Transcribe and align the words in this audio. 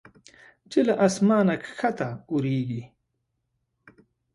چې 0.71 0.79
له 0.87 0.93
اسمانه 1.07 1.55
کښته 1.63 2.09
اوریږي 2.31 2.83